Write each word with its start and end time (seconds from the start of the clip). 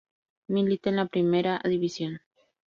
Milita 0.47 0.89
en 0.89 0.95
la 0.95 1.05
Primera 1.05 1.61
División. 1.63 2.21